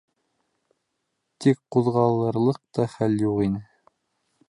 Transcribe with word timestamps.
Тик 1.45 1.61
ҡуҙғалырлыҡ 1.77 2.61
та 2.79 2.91
хәл 2.97 3.23
юҡ 3.29 3.47
ине. 3.51 3.65